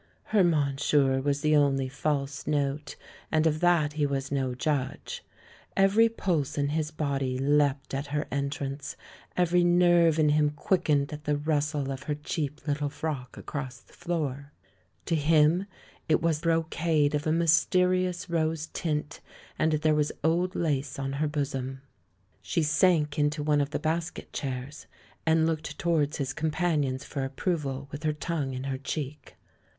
Her 0.33 0.43
"monsieur" 0.43 1.21
was 1.21 1.41
the 1.41 1.55
only 1.55 1.87
false 1.87 2.47
note, 2.47 2.95
and 3.31 3.45
of 3.45 3.59
that 3.59 3.93
he 3.93 4.07
was 4.07 4.31
no 4.31 4.55
judge. 4.55 5.23
Every 5.77 6.09
pulse 6.09 6.57
in 6.57 6.69
his 6.69 6.89
body 6.89 7.37
leapt 7.37 7.93
at 7.93 8.07
her 8.07 8.25
entrance; 8.31 8.95
every 9.37 9.63
nerve 9.63 10.17
in 10.17 10.29
him 10.29 10.49
quickened 10.49 11.13
at 11.13 11.25
the 11.25 11.37
rustle 11.37 11.91
of 11.91 12.01
her 12.01 12.15
cheap 12.15 12.65
little 12.67 12.89
frock 12.89 13.37
across 13.37 13.77
the 13.77 13.93
floor. 13.93 14.51
To 15.05 15.13
him 15.15 15.67
it 16.09 16.19
was 16.19 16.41
brocade 16.41 17.13
of 17.13 17.27
a 17.27 17.31
mys 17.31 17.67
terious 17.69 18.27
rose 18.27 18.69
tint 18.73 19.21
and 19.59 19.73
there 19.73 19.93
was 19.93 20.11
old 20.23 20.55
lace 20.55 20.97
on 20.97 21.13
her 21.13 21.27
bosom. 21.27 21.83
She 22.41 22.63
sank 22.63 23.19
into 23.19 23.43
one 23.43 23.61
of 23.61 23.69
the 23.69 23.77
basket 23.77 24.33
chairs, 24.33 24.87
and 25.27 25.45
looked 25.45 25.77
towards 25.77 26.17
his 26.17 26.33
companions 26.33 27.03
for 27.03 27.23
approval, 27.23 27.87
with 27.91 28.01
her 28.01 28.13
tongue 28.13 28.55
in 28.55 28.63
her 28.63 28.79
cheek. 28.79 29.35